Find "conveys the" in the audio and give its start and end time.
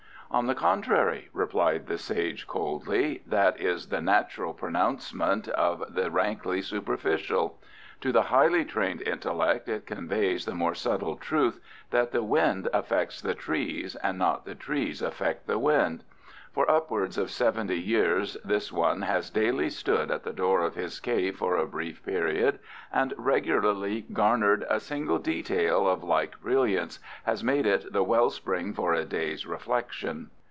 9.85-10.55